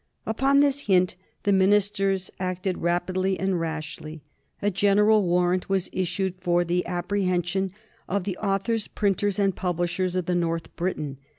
[0.25, 4.23] Upon this hint the ministers acted, rapidly and rashly.
[4.59, 7.71] A general warrant was issued for the apprehension
[8.09, 11.19] of the authors, printers, and publishers of the North Briton.